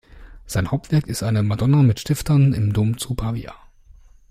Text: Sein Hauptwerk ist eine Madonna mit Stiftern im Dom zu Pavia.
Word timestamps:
Sein 0.47 0.71
Hauptwerk 0.71 1.05
ist 1.05 1.21
eine 1.21 1.43
Madonna 1.43 1.83
mit 1.83 1.99
Stiftern 1.99 2.53
im 2.53 2.73
Dom 2.73 2.97
zu 2.97 3.13
Pavia. 3.13 3.53